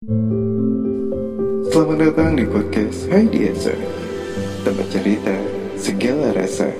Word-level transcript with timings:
Selamat 0.00 2.00
datang 2.00 2.32
di 2.32 2.48
podcast 2.48 3.04
Hai 3.12 3.28
Diasa 3.28 3.76
Tempat 4.64 4.88
cerita 4.88 5.36
segala 5.76 6.32
rasa. 6.32 6.72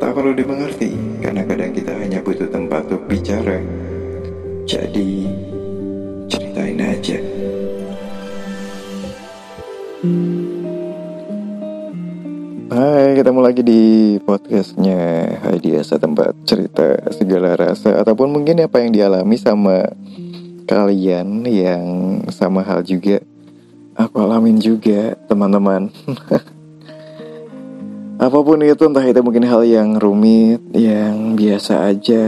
Tak 0.00 0.16
perlu 0.16 0.32
dimengerti 0.32 1.20
Karena 1.20 1.44
kadang 1.44 1.76
kita 1.76 1.92
hanya 1.92 2.24
butuh 2.24 2.48
tempat 2.48 2.88
untuk 2.88 3.04
bicara. 3.12 3.60
Jadi 4.64 5.28
Ceritain 6.32 6.80
aja. 6.80 7.20
Hai, 12.72 13.20
ketemu 13.20 13.40
lagi 13.44 13.60
di 13.60 14.16
podcastnya 14.24 15.28
Hai 15.44 15.60
Diasa 15.60 16.00
tempat 16.00 16.32
cerita 16.48 17.04
segala 17.12 17.52
rasa 17.52 18.00
Ataupun 18.00 18.32
mungkin 18.32 18.64
apa 18.64 18.80
yang 18.80 18.96
dialami 18.96 19.36
sama 19.36 19.92
kalian 20.64 21.44
yang 21.46 21.84
sama 22.32 22.64
hal 22.64 22.84
juga 22.84 23.20
Aku 23.94 24.18
alamin 24.18 24.58
juga 24.58 25.14
teman-teman 25.30 25.90
Apa 28.24 28.38
pun 28.42 28.58
itu 28.62 28.84
entah 28.86 29.06
itu 29.06 29.20
mungkin 29.22 29.46
hal 29.46 29.62
yang 29.62 30.00
rumit 30.00 30.58
Yang 30.74 31.16
biasa 31.38 31.74
aja 31.88 32.24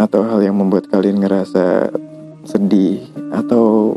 Atau 0.00 0.26
hal 0.26 0.42
yang 0.42 0.58
membuat 0.58 0.90
kalian 0.90 1.22
ngerasa 1.22 1.94
sedih 2.42 3.06
Atau 3.30 3.94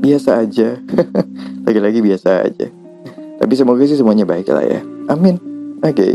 biasa 0.00 0.40
aja 0.40 0.80
Lagi-lagi 1.66 2.00
biasa 2.00 2.48
aja 2.48 2.68
tapi 3.36 3.52
semoga 3.52 3.84
sih 3.84 4.00
semuanya 4.00 4.24
baik 4.24 4.48
lah 4.48 4.64
ya. 4.64 4.80
Amin. 5.12 5.36
Oke. 5.84 5.92
Okay. 5.92 6.12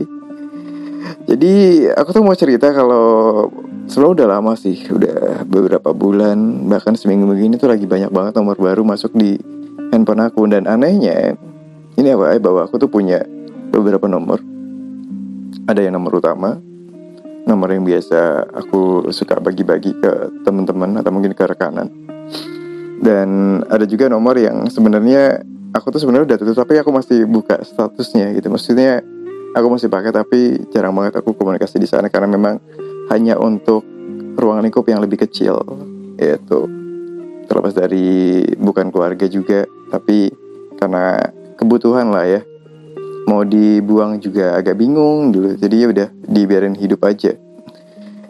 Jadi 1.26 1.86
aku 1.90 2.10
tuh 2.12 2.24
mau 2.26 2.36
cerita 2.38 2.74
kalau 2.74 3.48
selalu 3.88 4.22
udah 4.22 4.28
lama 4.38 4.54
sih, 4.58 4.78
udah 4.90 5.46
beberapa 5.48 5.92
bulan 5.92 6.68
bahkan 6.70 6.94
seminggu 6.94 7.30
begini 7.30 7.58
tuh 7.58 7.70
lagi 7.72 7.86
banyak 7.90 8.14
banget 8.14 8.34
nomor 8.38 8.58
baru 8.58 8.86
masuk 8.86 9.14
di 9.16 9.38
handphone 9.92 10.24
aku 10.24 10.48
dan 10.48 10.66
anehnya 10.66 11.36
ini 12.00 12.08
apa? 12.16 12.34
Eh, 12.36 12.40
bahwa 12.40 12.64
aku 12.64 12.80
tuh 12.80 12.88
punya 12.88 13.20
beberapa 13.72 14.08
nomor. 14.08 14.40
Ada 15.68 15.86
yang 15.86 16.00
nomor 16.00 16.24
utama, 16.24 16.58
nomor 17.46 17.70
yang 17.72 17.84
biasa 17.84 18.50
aku 18.56 19.12
suka 19.12 19.38
bagi-bagi 19.38 19.92
ke 20.00 20.42
teman-teman 20.48 21.00
atau 21.00 21.12
mungkin 21.12 21.36
ke 21.36 21.44
rekanan. 21.44 21.92
Dan 23.02 23.62
ada 23.68 23.84
juga 23.84 24.08
nomor 24.08 24.38
yang 24.38 24.70
sebenarnya 24.70 25.42
aku 25.74 25.92
tuh 25.92 26.00
sebenarnya 26.00 26.36
udah 26.36 26.38
tutup 26.38 26.56
tapi 26.64 26.80
aku 26.80 26.92
masih 26.94 27.26
buka 27.26 27.60
statusnya 27.64 28.36
gitu 28.36 28.52
maksudnya 28.52 29.02
aku 29.52 29.68
masih 29.68 29.92
pakai 29.92 30.12
tapi 30.16 30.60
jarang 30.72 30.96
banget 30.96 31.20
aku 31.20 31.36
komunikasi 31.36 31.80
di 31.80 31.88
sana 31.88 32.08
karena 32.08 32.28
memang 32.32 32.60
hanya 33.12 33.36
untuk 33.36 33.84
ruang 34.40 34.64
lingkup 34.64 34.88
yang 34.88 35.04
lebih 35.04 35.28
kecil 35.28 35.60
yaitu 36.16 36.70
terlepas 37.52 37.76
dari 37.76 38.48
bukan 38.56 38.94
keluarga 38.94 39.28
juga 39.28 39.68
tapi 39.92 40.32
karena 40.80 41.20
kebutuhan 41.60 42.10
lah 42.10 42.26
ya. 42.26 42.42
Mau 43.30 43.46
dibuang 43.46 44.18
juga 44.18 44.58
agak 44.58 44.82
bingung 44.82 45.30
dulu 45.30 45.54
jadi 45.54 45.76
ya 45.78 45.88
udah 45.94 46.08
dibiarin 46.26 46.74
hidup 46.74 47.06
aja. 47.06 47.38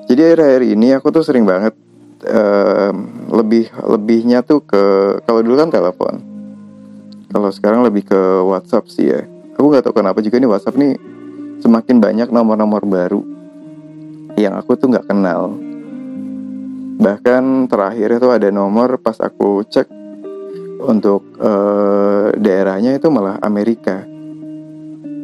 Jadi 0.09 0.19
akhir-akhir 0.19 0.61
ini 0.67 0.91
aku 0.91 1.07
tuh 1.15 1.23
sering 1.23 1.47
banget 1.47 1.71
um, 2.27 3.07
lebih 3.31 3.71
lebihnya 3.87 4.43
tuh 4.43 4.59
ke 4.59 4.83
kalau 5.23 5.39
dulu 5.39 5.55
kan 5.55 5.71
telepon. 5.71 6.19
Kalau 7.31 7.49
sekarang 7.55 7.87
lebih 7.87 8.03
ke 8.11 8.19
WhatsApp 8.43 8.91
sih 8.91 9.07
ya. 9.15 9.23
Aku 9.55 9.71
nggak 9.71 9.87
tahu 9.87 10.03
kenapa 10.03 10.19
juga 10.19 10.35
nih 10.43 10.51
WhatsApp 10.51 10.75
nih 10.75 10.99
semakin 11.61 12.01
banyak 12.01 12.29
nomor-nomor 12.33 12.83
baru 12.83 13.21
yang 14.35 14.57
aku 14.57 14.73
tuh 14.75 14.89
nggak 14.89 15.07
kenal. 15.07 15.53
Bahkan 17.01 17.69
terakhir 17.69 18.21
itu 18.21 18.27
ada 18.29 18.49
nomor 18.53 19.01
pas 19.01 19.17
aku 19.17 19.65
cek 19.65 19.89
untuk 20.81 21.25
uh, 21.37 22.33
daerahnya 22.37 22.97
itu 22.97 23.09
malah 23.09 23.37
Amerika. 23.41 24.05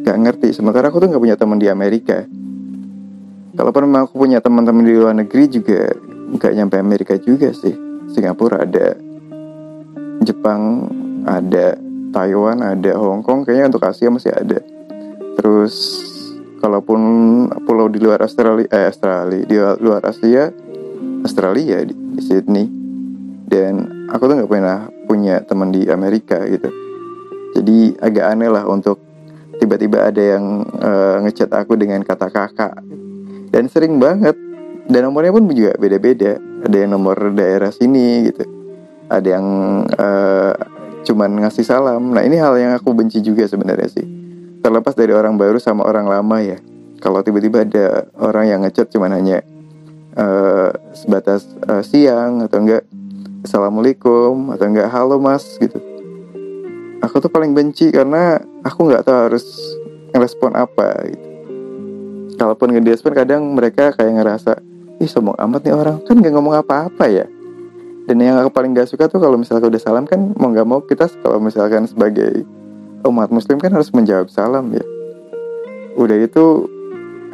Gak 0.06 0.18
ngerti. 0.24 0.56
Sementara 0.56 0.88
aku 0.88 1.04
tuh 1.04 1.12
nggak 1.12 1.24
punya 1.24 1.38
teman 1.38 1.60
di 1.60 1.68
Amerika. 1.68 2.24
Kalaupun 3.58 3.90
memang 3.90 4.06
aku 4.06 4.22
punya 4.22 4.38
teman-teman 4.38 4.86
di 4.86 4.94
luar 4.94 5.18
negeri 5.18 5.50
juga 5.50 5.90
nggak 6.38 6.54
nyampe 6.54 6.76
Amerika 6.78 7.14
juga 7.18 7.50
sih. 7.52 7.74
Singapura 8.14 8.64
ada, 8.64 8.96
Jepang 10.24 10.88
ada, 11.26 11.76
Taiwan 12.14 12.62
ada, 12.64 12.92
Hong 12.96 13.26
Kong 13.26 13.44
kayaknya 13.44 13.74
untuk 13.74 13.84
Asia 13.84 14.08
masih 14.08 14.32
ada. 14.32 14.62
Terus 15.42 15.74
kalaupun 16.58 17.00
pulau 17.64 17.88
di 17.88 18.02
luar 18.02 18.22
Australia, 18.22 18.68
eh 18.70 18.90
Australia 18.90 19.46
di 19.46 19.56
luar 19.82 20.02
Asia, 20.06 20.50
Australia 21.24 21.82
di, 21.86 21.94
di 21.94 22.22
Sydney. 22.22 22.66
Dan 23.48 24.06
aku 24.12 24.28
tuh 24.28 24.36
nggak 24.44 24.52
pernah 24.52 24.92
punya 25.08 25.40
teman 25.46 25.72
di 25.72 25.88
Amerika 25.88 26.44
gitu. 26.46 26.68
Jadi 27.56 27.96
agak 28.04 28.26
aneh 28.36 28.52
lah 28.52 28.68
untuk 28.68 29.00
tiba-tiba 29.58 30.12
ada 30.12 30.20
yang 30.20 30.68
uh, 30.78 31.24
ngechat 31.24 31.50
aku 31.56 31.80
dengan 31.80 32.04
kata 32.04 32.28
kakak. 32.28 32.76
Dan 33.50 33.72
sering 33.72 33.98
banget. 33.98 34.36
Dan 34.88 35.08
nomornya 35.08 35.32
pun 35.32 35.48
juga 35.52 35.76
beda-beda. 35.80 36.40
Ada 36.64 36.76
yang 36.84 36.92
nomor 36.96 37.16
daerah 37.32 37.72
sini 37.72 38.32
gitu. 38.32 38.44
Ada 39.08 39.28
yang 39.40 39.48
uh, 39.96 40.54
cuman 41.08 41.48
ngasih 41.48 41.64
salam. 41.64 42.12
Nah 42.12 42.24
ini 42.28 42.36
hal 42.36 42.60
yang 42.60 42.76
aku 42.76 42.92
benci 42.92 43.24
juga 43.24 43.48
sebenarnya 43.48 43.88
sih. 43.88 44.17
Terlepas 44.68 45.00
dari 45.00 45.16
orang 45.16 45.40
baru 45.40 45.64
sama 45.64 45.88
orang 45.88 46.12
lama 46.12 46.44
ya. 46.44 46.60
Kalau 47.00 47.24
tiba-tiba 47.24 47.64
ada 47.64 48.12
orang 48.20 48.52
yang 48.52 48.60
ngechat 48.68 48.92
cuman 48.92 49.16
hanya 49.16 49.40
uh, 50.20 50.76
sebatas 50.92 51.48
uh, 51.72 51.80
siang 51.80 52.44
atau 52.44 52.60
enggak 52.60 52.84
assalamualaikum 53.48 54.52
atau 54.52 54.68
enggak 54.68 54.92
halo 54.92 55.24
mas 55.24 55.56
gitu. 55.56 55.80
Aku 57.00 57.24
tuh 57.24 57.32
paling 57.32 57.56
benci 57.56 57.96
karena 57.96 58.44
aku 58.60 58.92
nggak 58.92 59.08
tahu 59.08 59.32
harus 59.32 59.48
ngerespon 60.12 60.52
apa 60.60 61.16
gitu. 61.16 61.28
Kalaupun 62.36 62.76
nge-respon 62.76 63.16
kadang 63.16 63.48
mereka 63.56 63.96
kayak 63.96 64.20
ngerasa 64.20 64.60
ih 65.00 65.08
sombong 65.08 65.40
amat 65.48 65.64
nih 65.64 65.80
orang 65.80 66.04
kan 66.04 66.20
nggak 66.20 66.34
ngomong 66.36 66.60
apa-apa 66.60 67.08
ya 67.08 67.24
dan 68.08 68.18
yang 68.24 68.40
aku 68.40 68.50
paling 68.50 68.72
gak 68.72 68.88
suka 68.88 69.12
tuh 69.12 69.20
kalau 69.20 69.36
misalnya 69.36 69.68
udah 69.68 69.82
salam 69.84 70.08
kan 70.08 70.32
mau 70.40 70.50
nggak 70.50 70.68
mau 70.68 70.80
kita 70.80 71.12
kalau 71.22 71.38
misalkan 71.44 71.86
sebagai 71.86 72.48
umat 73.10 73.32
muslim 73.32 73.58
kan 73.58 73.74
harus 73.74 73.90
menjawab 73.92 74.28
salam 74.30 74.72
ya. 74.72 74.86
Udah 75.98 76.18
itu 76.20 76.68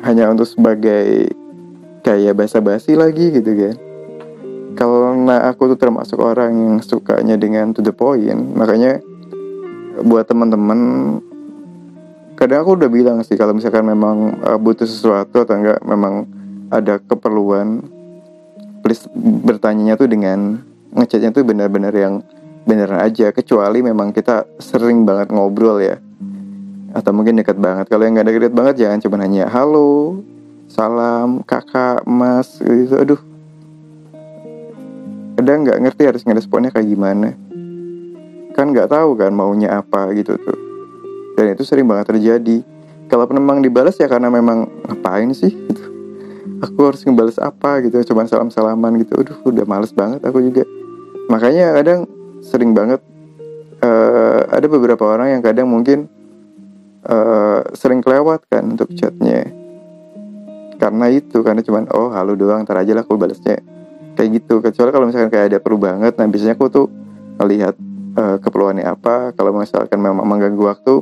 hanya 0.04 0.32
untuk 0.32 0.48
sebagai 0.48 1.32
kayak 2.04 2.36
basa-basi 2.36 2.96
lagi 2.96 3.32
gitu 3.34 3.52
kan. 3.54 3.76
Karena 4.74 5.48
aku 5.54 5.76
tuh 5.76 5.80
termasuk 5.80 6.18
orang 6.18 6.52
yang 6.54 6.76
sukanya 6.82 7.38
dengan 7.38 7.72
to 7.72 7.86
the 7.86 7.94
point 7.94 8.58
makanya 8.58 9.00
buat 10.02 10.26
teman-teman 10.26 10.80
kadang 12.34 12.66
aku 12.66 12.82
udah 12.82 12.90
bilang 12.90 13.22
sih 13.22 13.38
kalau 13.38 13.54
misalkan 13.54 13.86
memang 13.86 14.42
uh, 14.42 14.58
butuh 14.58 14.90
sesuatu 14.90 15.46
atau 15.46 15.54
enggak 15.54 15.80
memang 15.86 16.26
ada 16.74 16.98
keperluan 16.98 17.86
please 18.82 19.06
bertanya 19.46 19.94
tuh 19.94 20.10
dengan 20.10 20.58
ngechatnya 20.98 21.30
tuh 21.30 21.46
benar-benar 21.46 21.94
yang 21.94 22.26
beneran 22.63 23.03
aja 23.03 23.31
kecuali 23.35 23.84
memang 23.84 24.16
kita 24.16 24.47
sering 24.59 25.03
banget 25.03 25.31
ngobrol 25.35 25.79
ya. 25.84 26.00
Atau 26.94 27.12
mungkin 27.12 27.35
dekat 27.40 27.59
banget. 27.59 27.90
Kalau 27.90 28.03
yang 28.06 28.16
nggak 28.16 28.28
dekat 28.29 28.53
banget 28.56 28.75
jangan 28.85 29.00
cuma 29.03 29.18
hanya 29.19 29.50
halo 29.50 30.22
salam 30.72 31.44
kakak 31.44 32.01
mas 32.07 32.57
gitu 32.62 32.96
aduh. 32.97 33.22
Kadang 35.38 35.66
nggak 35.68 35.79
ngerti 35.84 36.03
harus 36.07 36.24
ngeresponnya 36.24 36.72
kayak 36.72 36.88
gimana? 36.88 37.35
Kan 38.53 38.72
nggak 38.72 38.94
tahu 38.94 39.18
kan 39.18 39.34
maunya 39.34 39.81
apa 39.81 40.13
gitu 40.16 40.38
tuh. 40.38 40.59
Dan 41.34 41.57
itu 41.57 41.66
sering 41.66 41.90
banget 41.90 42.13
terjadi. 42.13 42.62
Kalau 43.09 43.28
memang 43.28 43.59
dibalas 43.59 43.97
ya 44.00 44.07
karena 44.07 44.30
memang 44.30 44.69
ngapain 44.88 45.30
sih? 45.34 45.51
gitu. 45.51 45.84
Aku 46.63 46.80
harus 46.88 47.03
ngebales 47.03 47.35
apa 47.41 47.84
gitu 47.84 48.00
cuman 48.13 48.30
salam 48.30 48.47
salaman 48.53 48.95
gitu. 49.01 49.19
Aduh 49.19 49.38
udah 49.44 49.66
males 49.68 49.91
banget 49.91 50.24
aku 50.24 50.40
juga. 50.40 50.63
Makanya 51.28 51.75
kadang 51.81 52.07
sering 52.44 52.76
banget 52.76 53.00
uh, 53.80 54.42
ada 54.51 54.68
beberapa 54.68 55.04
orang 55.07 55.40
yang 55.40 55.42
kadang 55.42 55.68
mungkin 55.72 56.12
uh, 57.07 57.63
sering 57.75 58.04
kelewat 58.04 58.44
kan 58.51 58.63
untuk 58.75 58.92
chatnya. 58.95 59.48
Karena 60.80 61.07
itu 61.07 61.40
karena 61.40 61.63
cuman 61.63 61.88
oh 61.95 62.12
halo 62.12 62.36
doang 62.36 62.68
ntar 62.68 62.84
aja 62.84 62.92
lah 62.92 63.07
aku 63.07 63.16
balasnya 63.16 63.63
kayak 64.19 64.44
gitu. 64.44 64.60
Kecuali 64.60 64.90
kalau 64.92 65.06
misalkan 65.07 65.31
kayak 65.31 65.56
ada 65.56 65.60
perlu 65.63 65.80
banget 65.80 66.19
nah 66.19 66.28
biasanya 66.28 66.60
aku 66.60 66.68
tuh 66.68 66.88
melihat 67.40 67.75
uh, 68.19 68.38
keperluannya 68.44 68.84
apa. 68.84 69.31
Kalau 69.36 69.56
misalkan 69.56 70.00
memang 70.00 70.28
mengganggu 70.28 70.63
waktu 70.63 70.94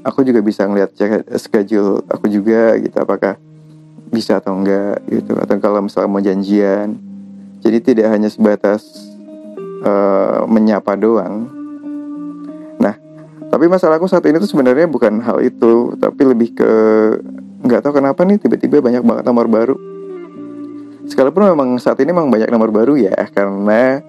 aku 0.00 0.24
juga 0.24 0.40
bisa 0.40 0.64
ngeliat 0.64 0.96
cek 0.96 1.28
schedule 1.36 2.00
aku 2.08 2.30
juga 2.30 2.78
gitu 2.80 2.96
apakah 2.96 3.36
bisa 4.08 4.40
atau 4.40 4.56
enggak 4.56 5.04
gitu. 5.12 5.36
Atau 5.36 5.60
kalau 5.60 5.84
misalnya 5.84 6.08
mau 6.08 6.22
janjian. 6.24 6.96
Jadi 7.60 7.82
tidak 7.82 8.14
hanya 8.14 8.30
sebatas 8.30 9.05
uh, 9.86 10.42
menyapa 10.50 10.98
doang. 10.98 11.46
Nah 12.82 12.94
tapi 13.46 13.70
masalahku 13.70 14.10
saat 14.10 14.26
ini 14.26 14.42
tuh 14.42 14.50
sebenarnya 14.50 14.90
bukan 14.90 15.22
hal 15.22 15.38
itu 15.38 15.94
tapi 16.02 16.22
lebih 16.26 16.58
ke 16.58 16.72
nggak 17.62 17.80
tahu 17.82 18.02
kenapa 18.02 18.26
nih 18.26 18.42
tiba-tiba 18.42 18.82
banyak 18.82 19.02
banget 19.06 19.24
nomor 19.24 19.46
baru. 19.46 19.76
Sekalipun 21.06 21.46
memang 21.54 21.78
saat 21.78 22.02
ini 22.02 22.10
memang 22.10 22.34
banyak 22.34 22.50
nomor 22.50 22.74
baru 22.74 22.98
ya 22.98 23.14
karena 23.30 24.02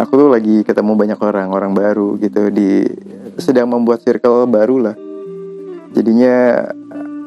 aku 0.00 0.16
tuh 0.16 0.28
lagi 0.32 0.64
ketemu 0.64 0.96
banyak 0.96 1.20
orang 1.20 1.52
orang 1.52 1.72
baru 1.76 2.16
gitu 2.16 2.48
di 2.48 2.88
sedang 3.36 3.68
membuat 3.68 4.00
circle 4.00 4.48
baru 4.48 4.76
lah. 4.80 4.96
Jadinya 5.92 6.68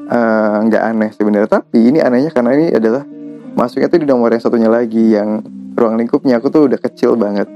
eh, 0.10 0.56
nggak 0.66 0.84
uh, 0.86 0.90
aneh 0.90 1.10
sebenarnya 1.14 1.50
tapi 1.50 1.94
ini 1.94 2.02
anehnya 2.02 2.34
karena 2.34 2.52
ini 2.58 2.66
adalah 2.74 3.06
masuknya 3.54 3.88
tuh 3.92 4.02
di 4.02 4.08
nomor 4.10 4.34
yang 4.34 4.42
satunya 4.42 4.70
lagi 4.72 5.14
yang 5.14 5.44
ruang 5.76 6.00
lingkupnya 6.00 6.40
aku 6.40 6.52
tuh 6.52 6.68
udah 6.68 6.80
kecil 6.80 7.16
banget 7.16 7.48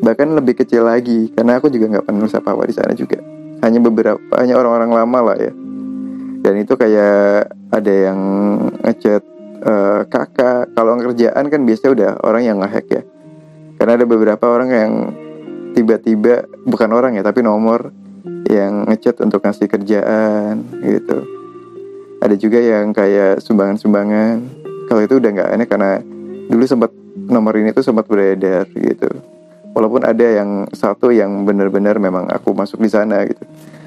bahkan 0.00 0.32
lebih 0.32 0.56
kecil 0.56 0.88
lagi 0.88 1.28
karena 1.36 1.60
aku 1.60 1.68
juga 1.68 1.96
nggak 1.96 2.08
nulis 2.12 2.34
apa 2.34 2.56
apa 2.56 2.64
di 2.66 2.74
sana 2.74 2.92
juga. 2.96 3.20
Hanya 3.60 3.78
beberapa 3.84 4.20
hanya 4.40 4.56
orang-orang 4.56 4.90
lama 4.90 5.18
lah 5.32 5.36
ya. 5.36 5.52
Dan 6.40 6.54
itu 6.56 6.72
kayak 6.72 7.52
ada 7.68 7.92
yang 7.92 8.20
ngechat 8.80 9.22
uh, 9.60 10.08
kakak. 10.08 10.72
Kalau 10.72 10.96
kerjaan 10.96 11.44
kan 11.52 11.60
biasanya 11.68 11.90
udah 11.92 12.10
orang 12.24 12.42
yang 12.48 12.56
ngehack 12.64 12.86
ya. 12.88 13.02
Karena 13.76 13.92
ada 14.00 14.04
beberapa 14.08 14.44
orang 14.48 14.70
yang 14.72 14.92
tiba-tiba 15.76 16.48
bukan 16.66 16.90
orang 16.90 17.14
ya 17.14 17.22
tapi 17.22 17.44
nomor 17.44 17.92
yang 18.48 18.88
ngechat 18.88 19.20
untuk 19.20 19.44
ngasih 19.44 19.68
kerjaan 19.68 20.64
gitu. 20.80 21.28
Ada 22.20 22.36
juga 22.36 22.60
yang 22.60 22.96
kayak 22.96 23.44
sumbangan-sumbangan. 23.44 24.36
Kalau 24.88 25.00
itu 25.04 25.20
udah 25.20 25.30
nggak 25.30 25.50
aneh 25.54 25.68
karena 25.68 25.90
dulu 26.50 26.64
sempat 26.66 26.90
nomor 27.30 27.54
ini 27.60 27.70
tuh 27.70 27.86
sempat 27.86 28.10
beredar 28.10 28.66
gitu 28.74 29.29
walaupun 29.80 30.04
ada 30.04 30.44
yang 30.44 30.68
satu 30.76 31.08
yang 31.08 31.48
benar-benar 31.48 31.96
memang 31.96 32.28
aku 32.28 32.52
masuk 32.52 32.84
di 32.84 32.92
sana 32.92 33.24
gitu. 33.24 33.40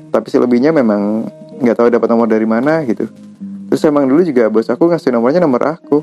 Tapi 0.09 0.25
selebihnya 0.33 0.73
memang 0.73 1.29
nggak 1.61 1.77
tahu 1.77 1.93
dapat 1.93 2.09
nomor 2.09 2.25
dari 2.25 2.49
mana 2.49 2.81
gitu. 2.81 3.05
Terus 3.69 3.85
emang 3.85 4.09
dulu 4.09 4.25
juga 4.25 4.49
bos 4.49 4.65
aku 4.73 4.89
ngasih 4.89 5.13
nomornya 5.13 5.37
nomor 5.37 5.77
aku. 5.77 6.01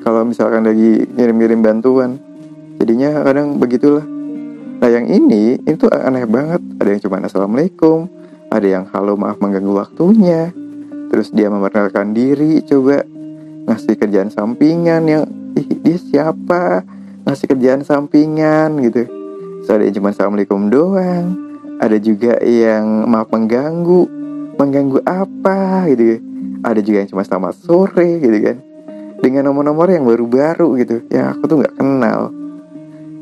Kalau 0.00 0.24
misalkan 0.24 0.64
lagi 0.64 1.04
ngirim-ngirim 1.04 1.60
bantuan. 1.60 2.16
Jadinya 2.80 3.20
kadang 3.20 3.60
begitulah. 3.60 4.04
Nah 4.80 4.88
yang 4.88 5.04
ini 5.04 5.60
itu 5.68 5.84
aneh 5.92 6.24
banget. 6.24 6.64
Ada 6.80 6.88
yang 6.96 7.00
cuma 7.04 7.20
assalamualaikum. 7.20 8.08
Ada 8.48 8.66
yang 8.80 8.84
halo 8.88 9.20
maaf 9.20 9.36
mengganggu 9.36 9.72
waktunya. 9.76 10.48
Terus 11.12 11.28
dia 11.28 11.52
memperkenalkan 11.52 12.16
diri 12.16 12.64
coba 12.64 13.04
ngasih 13.68 14.00
kerjaan 14.00 14.32
sampingan 14.32 15.02
yang 15.04 15.24
ih 15.58 15.68
dia 15.82 15.98
siapa 15.98 16.86
ngasih 17.26 17.46
kerjaan 17.50 17.82
sampingan 17.82 18.78
gitu. 18.86 19.10
So, 19.66 19.74
ada 19.74 19.82
yang 19.82 19.98
cuma 19.98 20.14
assalamualaikum 20.14 20.70
doang. 20.70 21.34
Ada 21.82 21.98
juga 21.98 22.38
yang 22.46 23.10
maaf 23.10 23.34
mengganggu. 23.34 24.06
Mengganggu 24.56 25.02
apa 25.02 25.90
gitu. 25.90 26.22
Ada 26.62 26.80
juga 26.80 27.02
yang 27.02 27.10
cuma 27.10 27.26
selamat 27.26 27.54
sore 27.66 28.22
gitu 28.22 28.38
kan. 28.46 28.56
Dengan 29.20 29.50
nomor-nomor 29.50 29.90
yang 29.90 30.06
baru-baru 30.06 30.78
gitu 30.86 31.02
yang 31.10 31.34
aku 31.34 31.50
tuh 31.50 31.56
nggak 31.66 31.74
kenal. 31.74 32.30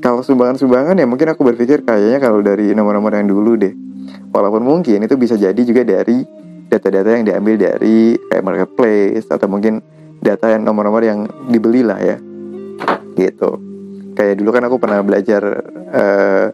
Kalau 0.04 0.20
sumbangan-sumbangan 0.20 1.00
ya 1.00 1.08
mungkin 1.08 1.32
aku 1.32 1.40
berpikir 1.40 1.80
kayaknya 1.80 2.20
kalau 2.20 2.44
dari 2.44 2.76
nomor-nomor 2.76 3.16
yang 3.16 3.24
dulu 3.24 3.56
deh. 3.56 3.72
Walaupun 4.36 4.60
mungkin 4.60 5.00
itu 5.00 5.16
bisa 5.16 5.40
jadi 5.40 5.56
juga 5.64 5.80
dari 5.80 6.20
data-data 6.68 7.08
yang 7.08 7.24
diambil 7.24 7.56
dari 7.56 8.20
kayak 8.28 8.44
marketplace 8.44 9.32
atau 9.32 9.48
mungkin 9.48 9.80
data 10.20 10.52
yang 10.52 10.68
nomor-nomor 10.68 11.00
yang 11.00 11.24
dibeli 11.48 11.80
lah 11.80 11.96
ya. 12.04 12.20
Gitu 13.16 13.73
kayak 14.14 14.40
dulu 14.40 14.50
kan 14.54 14.62
aku 14.64 14.76
pernah 14.78 15.02
belajar 15.02 15.42
uh, 15.90 16.46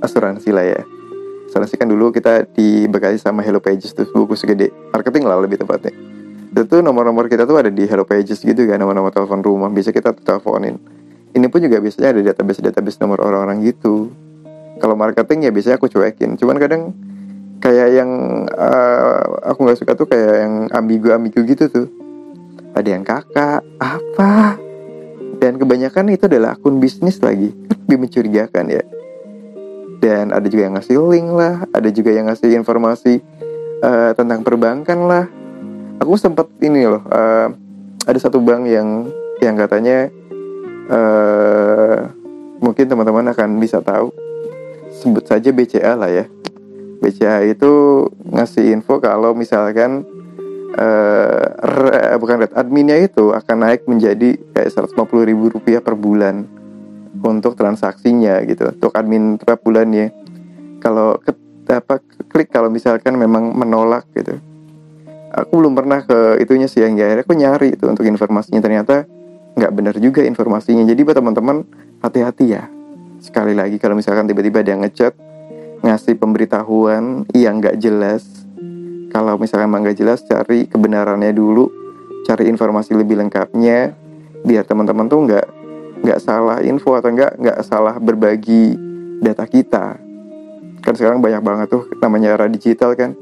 asuransi 0.00 0.50
lah 0.54 0.64
ya. 0.64 0.80
Asuransi 1.50 1.74
kan 1.76 1.90
dulu 1.90 2.14
kita 2.14 2.46
dibekali 2.54 3.18
sama 3.18 3.42
Hello 3.42 3.58
Pages 3.58 3.92
tuh 3.92 4.06
buku 4.08 4.38
segede. 4.38 4.70
Marketing 4.94 5.26
lah 5.26 5.42
lebih 5.42 5.58
tepatnya. 5.58 5.90
Itu 6.50 6.66
tuh 6.66 6.80
nomor-nomor 6.82 7.26
kita 7.26 7.46
tuh 7.46 7.58
ada 7.58 7.70
di 7.70 7.84
Hello 7.90 8.06
Pages 8.06 8.42
gitu 8.42 8.66
kan 8.70 8.78
nomor-nomor 8.78 9.10
telepon 9.10 9.42
rumah. 9.42 9.68
Bisa 9.68 9.90
kita 9.90 10.14
teleponin. 10.14 10.78
Ini 11.30 11.46
pun 11.46 11.62
juga 11.62 11.78
biasanya 11.78 12.14
ada 12.14 12.20
database-database 12.32 12.98
nomor 13.02 13.22
orang-orang 13.22 13.66
gitu. 13.66 14.10
Kalau 14.78 14.94
marketing 14.94 15.46
ya 15.46 15.50
biasanya 15.50 15.76
aku 15.78 15.90
cuekin. 15.90 16.38
Cuman 16.38 16.56
kadang 16.58 16.94
kayak 17.60 17.88
yang 17.92 18.10
uh, 18.50 19.20
aku 19.46 19.66
nggak 19.66 19.78
suka 19.78 19.92
tuh 19.94 20.06
kayak 20.06 20.34
yang 20.46 20.54
ambigu-ambigu 20.70 21.42
gitu 21.50 21.66
tuh. 21.70 21.86
Ada 22.74 22.88
yang 22.94 23.02
kakak 23.02 23.66
apa 23.82 24.69
dan 25.40 25.56
kebanyakan 25.56 26.12
itu 26.12 26.28
adalah 26.28 26.54
akun 26.54 26.78
bisnis 26.78 27.16
lagi. 27.24 27.50
Lebih 27.88 28.06
mencurigakan 28.06 28.64
ya. 28.68 28.84
Dan 30.00 30.30
ada 30.30 30.44
juga 30.46 30.68
yang 30.68 30.74
ngasih 30.76 30.96
link 31.10 31.28
lah 31.32 31.64
ada 31.72 31.88
juga 31.92 32.12
yang 32.12 32.28
ngasih 32.28 32.56
informasi 32.56 33.24
uh, 33.80 34.12
tentang 34.12 34.44
perbankan 34.44 35.00
lah. 35.08 35.24
Aku 36.00 36.16
sempat 36.16 36.48
ini 36.60 36.88
loh 36.88 37.04
uh, 37.08 37.52
ada 38.04 38.18
satu 38.20 38.40
bank 38.40 38.68
yang 38.68 39.08
yang 39.40 39.56
katanya 39.56 40.08
uh, 40.88 42.08
mungkin 42.60 42.88
teman-teman 42.88 43.32
akan 43.32 43.56
bisa 43.60 43.80
tahu. 43.80 44.12
Sebut 45.00 45.24
saja 45.24 45.48
BCA 45.52 45.96
lah 45.96 46.12
ya. 46.12 46.24
BCA 47.00 47.48
itu 47.48 48.04
ngasih 48.28 48.76
info 48.76 49.00
kalau 49.00 49.32
misalkan 49.32 50.04
uh, 50.76 52.16
bukan 52.20 52.46
red. 52.46 52.52
Adminnya 52.54 52.96
itu 53.00 53.32
akan 53.34 53.56
naik 53.66 53.86
menjadi 53.86 54.36
kayak 54.54 54.70
150 54.70 55.30
ribu 55.30 55.50
rupiah 55.50 55.82
per 55.82 55.96
bulan 55.96 56.46
untuk 57.20 57.58
transaksinya 57.58 58.42
gitu. 58.46 58.70
Untuk 58.70 58.92
admin 58.94 59.40
per 59.40 59.58
bulannya 59.58 60.14
kalau 60.80 61.18
ke, 61.20 61.32
apa 61.70 62.02
klik 62.30 62.50
kalau 62.50 62.70
misalkan 62.70 63.16
memang 63.18 63.54
menolak 63.54 64.06
gitu. 64.14 64.38
Aku 65.30 65.62
belum 65.62 65.78
pernah 65.78 66.02
ke 66.02 66.42
itunya 66.42 66.66
sih 66.66 66.82
yang 66.82 66.98
akhirnya. 66.98 67.22
Aku 67.22 67.34
nyari 67.38 67.68
itu 67.78 67.86
untuk 67.86 68.02
informasinya. 68.02 68.58
Ternyata 68.58 69.06
nggak 69.54 69.72
benar 69.74 69.94
juga 70.02 70.26
informasinya. 70.26 70.82
Jadi 70.82 71.00
buat 71.06 71.14
teman-teman 71.14 71.62
hati-hati 72.02 72.44
ya. 72.50 72.66
Sekali 73.22 73.54
lagi 73.54 73.78
kalau 73.78 73.94
misalkan 73.94 74.26
tiba-tiba 74.26 74.64
dia 74.64 74.74
ngechat 74.74 75.14
ngasih 75.80 76.16
pemberitahuan 76.18 77.24
yang 77.32 77.60
nggak 77.60 77.80
jelas 77.80 78.26
kalau 79.10 79.34
misalnya 79.36 79.66
emang 79.66 79.82
gak 79.82 79.98
jelas 79.98 80.22
cari 80.22 80.70
kebenarannya 80.70 81.34
dulu. 81.34 81.66
Cari 82.24 82.46
informasi 82.46 82.94
lebih 82.94 83.18
lengkapnya. 83.18 83.92
Biar 84.46 84.64
teman-teman 84.64 85.10
tuh 85.10 85.26
nggak 85.26 85.46
nggak 86.00 86.20
salah 86.22 86.64
info 86.64 86.96
atau 86.96 87.12
nggak 87.12 87.36
nggak 87.36 87.58
salah 87.66 87.98
berbagi 88.00 88.78
data 89.20 89.44
kita. 89.44 90.00
Kan 90.80 90.94
sekarang 90.96 91.20
banyak 91.20 91.42
banget 91.44 91.66
tuh 91.68 91.84
namanya 92.00 92.38
era 92.38 92.46
digital 92.48 92.96
kan. 92.96 93.12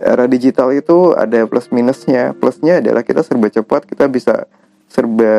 Era 0.00 0.28
digital 0.28 0.72
itu 0.74 1.16
ada 1.16 1.46
plus 1.48 1.72
minusnya. 1.72 2.36
Plusnya 2.36 2.84
adalah 2.84 3.04
kita 3.04 3.24
serba 3.24 3.48
cepat 3.48 3.88
kita 3.88 4.08
bisa 4.10 4.48
serba 4.90 5.36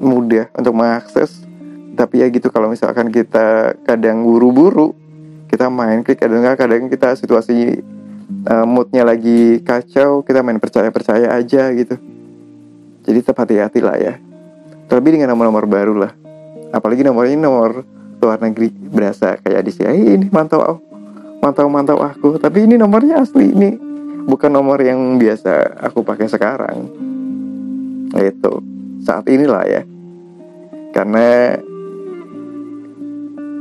mudah 0.00 0.48
untuk 0.56 0.72
mengakses. 0.72 1.44
Tapi 1.94 2.24
ya 2.24 2.26
gitu 2.32 2.48
kalau 2.48 2.72
misalkan 2.72 3.12
kita 3.12 3.76
kadang 3.84 4.24
buru-buru 4.24 4.96
kita 5.54 5.70
main 5.70 6.02
klik 6.02 6.18
kadang 6.18 6.42
kadang 6.58 6.90
kita 6.90 7.14
situasi 7.14 7.78
uh, 8.48 8.66
moodnya 8.66 9.02
lagi 9.06 9.60
kacau 9.60 10.24
kita 10.24 10.40
main 10.40 10.60
percaya 10.60 10.88
percaya 10.90 11.32
aja 11.32 11.70
gitu. 11.72 11.96
Jadi 13.04 13.18
tetap 13.20 13.44
hati-hati 13.44 13.80
lah 13.84 13.96
ya. 14.00 14.14
Terlebih 14.88 15.20
dengan 15.20 15.32
nomor-nomor 15.32 15.64
baru 15.68 15.94
lah. 15.96 16.12
Apalagi 16.72 17.04
nomor 17.04 17.28
ini 17.28 17.40
nomor 17.40 17.84
luar 18.18 18.38
negeri 18.40 18.72
berasa 18.72 19.36
kayak 19.40 19.62
di 19.64 19.72
sini. 19.72 20.16
Ini 20.16 20.26
mantau 20.32 20.80
mantau 21.40 21.68
mantau 21.68 21.98
aku. 22.00 22.40
Tapi 22.40 22.64
ini 22.64 22.80
nomornya 22.80 23.20
asli 23.20 23.52
ini 23.52 23.70
bukan 24.24 24.48
nomor 24.48 24.80
yang 24.80 25.20
biasa 25.20 25.80
aku 25.84 26.00
pakai 26.00 26.26
sekarang. 26.28 26.88
Itu 28.16 28.64
saat 29.04 29.28
inilah 29.28 29.64
ya. 29.68 29.82
Karena 30.94 31.58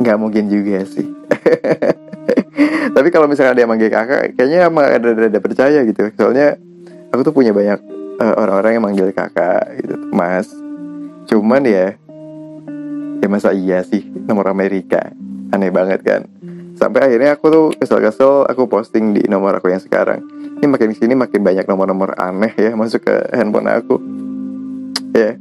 nggak 0.04 0.20
mungkin 0.20 0.52
juga 0.52 0.84
sih 0.84 1.08
tapi 2.96 3.08
kalau 3.10 3.28
misalnya 3.28 3.58
dia 3.58 3.68
manggil 3.68 3.90
kakak 3.92 4.38
kayaknya 4.38 4.70
emang 4.70 4.86
ada 4.86 5.10
ada 5.12 5.40
percaya 5.40 5.80
gitu. 5.84 6.10
Soalnya 6.16 6.56
aku 7.12 7.22
tuh 7.26 7.34
punya 7.36 7.52
banyak 7.52 7.80
uh, 8.20 8.34
orang-orang 8.38 8.72
yang 8.80 8.84
manggil 8.86 9.08
kakak 9.12 9.80
gitu 9.82 9.96
mas. 10.14 10.50
Cuman 11.30 11.64
ya 11.66 11.96
ya 13.24 13.28
masa 13.32 13.56
iya 13.56 13.82
sih 13.84 14.04
nomor 14.28 14.52
Amerika. 14.52 15.12
Aneh 15.54 15.70
banget 15.70 16.02
kan. 16.04 16.26
Sampai 16.74 17.06
akhirnya 17.06 17.38
aku 17.38 17.46
tuh 17.54 17.66
kesel-kesel 17.78 18.50
aku 18.50 18.66
posting 18.66 19.14
di 19.14 19.22
nomor 19.30 19.62
aku 19.62 19.70
yang 19.70 19.80
sekarang. 19.80 20.26
Ini 20.60 20.66
makin 20.66 20.92
sini 20.98 21.14
makin 21.14 21.46
banyak 21.46 21.70
nomor-nomor 21.70 22.18
aneh 22.18 22.52
ya 22.58 22.74
masuk 22.80 23.06
ke 23.06 23.16
handphone 23.32 23.70
aku. 23.70 23.96
Ya. 25.14 25.38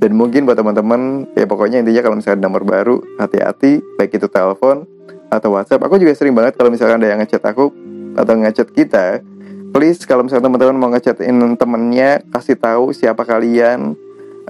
Dan 0.00 0.16
mungkin 0.16 0.48
buat 0.48 0.56
teman-teman 0.56 1.28
ya 1.36 1.44
pokoknya 1.44 1.84
intinya 1.84 2.00
kalau 2.00 2.16
misalnya 2.16 2.40
ada 2.40 2.44
nomor 2.48 2.64
baru 2.64 2.96
hati-hati. 3.20 3.84
Baik 4.00 4.16
itu 4.16 4.32
telepon 4.32 4.88
atau 5.30 5.54
WhatsApp. 5.54 5.80
Aku 5.86 5.96
juga 5.96 6.12
sering 6.18 6.34
banget 6.34 6.58
kalau 6.58 6.68
misalkan 6.68 6.98
ada 7.00 7.08
yang 7.08 7.20
ngechat 7.22 7.40
aku 7.46 7.70
atau 8.18 8.34
ngechat 8.34 8.68
kita, 8.74 9.22
please 9.70 10.02
kalau 10.02 10.26
misalkan 10.26 10.50
teman-teman 10.50 10.76
mau 10.76 10.90
ngechatin 10.90 11.38
temennya, 11.56 12.20
kasih 12.34 12.58
tahu 12.58 12.90
siapa 12.90 13.22
kalian. 13.22 13.94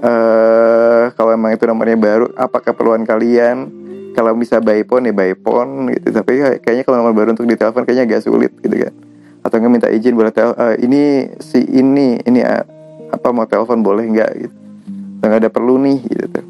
Uh, 0.01 1.13
kalau 1.13 1.29
emang 1.29 1.53
itu 1.53 1.69
nomornya 1.69 1.93
baru, 1.93 2.25
apa 2.33 2.57
keperluan 2.57 3.05
kalian? 3.05 3.69
Kalau 4.17 4.33
bisa 4.33 4.57
by 4.57 4.81
phone 4.83 5.07
ya 5.07 5.13
by 5.13 5.37
phone 5.39 5.93
gitu. 5.93 6.09
Tapi 6.09 6.41
kayaknya 6.59 6.83
kalau 6.83 7.05
nomor 7.05 7.13
baru 7.13 7.37
untuk 7.37 7.45
ditelepon 7.45 7.85
kayaknya 7.85 8.09
agak 8.09 8.25
sulit 8.25 8.51
gitu 8.59 8.75
kan. 8.75 8.93
Atau 9.45 9.61
nggak 9.61 9.71
minta 9.71 9.87
izin 9.93 10.17
boleh 10.17 10.33
tel 10.33 10.57
uh, 10.57 10.73
ini 10.81 11.29
si 11.37 11.61
ini 11.69 12.17
ini 12.25 12.41
uh, 12.41 12.65
apa 13.13 13.29
mau 13.29 13.45
telepon 13.45 13.85
boleh 13.85 14.09
nggak 14.09 14.31
gitu. 14.41 14.55
nggak 15.21 15.39
ada 15.45 15.49
perlu 15.53 15.77
nih 15.77 16.01
gitu 16.01 16.41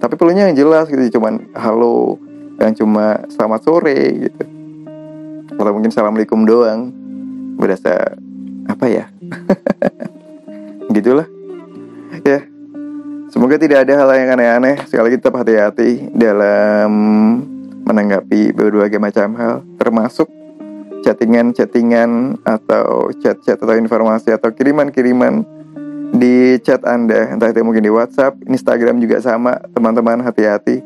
tapi 0.00 0.16
perlunya 0.16 0.48
yang 0.48 0.56
jelas 0.56 0.88
gitu 0.88 1.20
cuman 1.20 1.44
halo 1.52 2.16
yang 2.60 2.74
cuma 2.76 3.24
selamat 3.32 3.60
sore 3.64 4.28
gitu. 4.28 4.42
Kalau 5.56 5.70
mungkin 5.76 5.90
assalamualaikum 5.92 6.44
doang 6.44 6.92
berasa 7.56 8.16
apa 8.68 8.86
ya? 8.86 9.04
Gitulah. 10.94 11.26
Ya 12.24 12.44
semoga 13.30 13.56
tidak 13.56 13.88
ada 13.88 14.04
hal 14.04 14.08
yang 14.20 14.36
aneh-aneh. 14.36 14.76
Sekali 14.84 15.10
lagi 15.10 15.16
tetap 15.16 15.34
hati-hati 15.40 16.12
dalam 16.12 16.90
menanggapi 17.86 18.52
berbagai 18.52 19.00
macam 19.00 19.34
hal 19.38 19.54
termasuk 19.80 20.28
chattingan-chattingan 21.00 22.36
atau 22.44 23.08
chat-chat 23.24 23.56
atau 23.56 23.72
informasi 23.72 24.36
atau 24.36 24.52
kiriman-kiriman 24.52 25.42
di 26.10 26.58
chat 26.60 26.82
Anda, 26.84 27.32
entah 27.32 27.48
itu 27.54 27.62
mungkin 27.62 27.86
di 27.86 27.92
WhatsApp, 27.92 28.36
Instagram 28.44 28.98
juga 28.98 29.22
sama, 29.22 29.56
teman-teman 29.72 30.20
hati-hati 30.20 30.82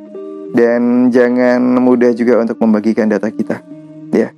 dan 0.55 1.11
jangan 1.11 1.61
mudah 1.83 2.15
juga 2.15 2.39
untuk 2.39 2.57
membagikan 2.63 3.11
data 3.11 3.27
kita, 3.29 3.59
ya. 4.15 4.31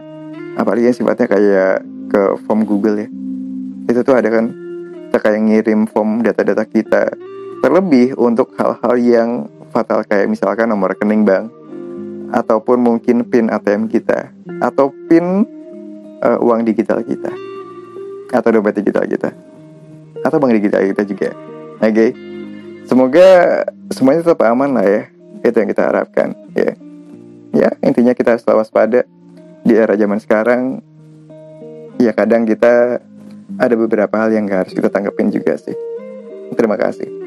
Apalagi 0.57 0.89
yang 0.89 0.97
sifatnya 0.97 1.29
kayak 1.29 1.85
ke 2.09 2.23
form 2.49 2.65
Google 2.65 3.05
ya. 3.05 3.09
Itu 3.93 4.01
tuh 4.01 4.17
ada 4.17 4.33
kan 4.33 4.49
kita 5.13 5.19
kayak 5.21 5.41
ngirim 5.45 5.85
form 5.85 6.25
data-data 6.25 6.65
kita. 6.65 7.13
Terlebih 7.61 8.17
untuk 8.17 8.57
hal-hal 8.57 8.95
yang 8.97 9.31
fatal 9.69 10.01
kayak 10.09 10.33
misalkan 10.33 10.73
nomor 10.73 10.97
rekening 10.97 11.29
bank 11.29 11.53
ataupun 12.33 12.81
mungkin 12.81 13.29
PIN 13.29 13.53
ATM 13.53 13.93
kita 13.93 14.33
atau 14.65 14.89
PIN 15.13 15.45
uh, 16.25 16.39
uang 16.41 16.65
digital 16.65 17.05
kita 17.05 17.31
atau 18.33 18.49
dompet 18.51 18.81
digital 18.83 19.05
kita 19.07 19.31
atau 20.25 20.37
bank 20.41 20.53
digital 20.59 20.83
kita 20.83 21.03
juga. 21.07 21.29
Oke. 21.79 21.93
Okay? 21.93 22.11
Semoga 22.87 23.29
semuanya 23.91 24.23
tetap 24.23 24.47
aman 24.47 24.79
lah 24.79 24.87
ya. 24.87 25.03
Itu 25.47 25.63
yang 25.63 25.71
kita 25.71 25.87
harapkan 25.87 26.35
ya. 26.59 26.75
Ya, 27.55 27.71
intinya 27.81 28.13
kita 28.13 28.37
selalu 28.37 28.67
waspada 28.67 29.07
di 29.63 29.73
era 29.79 29.95
zaman 29.95 30.19
sekarang. 30.19 30.83
Ya 31.97 32.13
kadang 32.13 32.45
kita 32.45 33.01
ada 33.57 33.75
beberapa 33.79 34.13
hal 34.21 34.35
yang 34.35 34.45
harus 34.51 34.75
kita 34.75 34.91
tanggapin 34.91 35.33
juga 35.33 35.57
sih. 35.57 35.73
Terima 36.53 36.77
kasih. 36.77 37.26